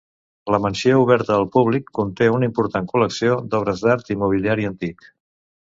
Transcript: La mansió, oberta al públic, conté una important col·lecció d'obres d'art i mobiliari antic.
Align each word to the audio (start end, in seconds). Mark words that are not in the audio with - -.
La 0.53 0.59
mansió, 0.61 0.95
oberta 1.01 1.35
al 1.41 1.45
públic, 1.57 1.93
conté 1.99 2.31
una 2.37 2.49
important 2.53 2.89
col·lecció 2.95 3.39
d'obres 3.53 3.85
d'art 3.87 4.11
i 4.17 4.21
mobiliari 4.23 4.71
antic. 4.75 5.07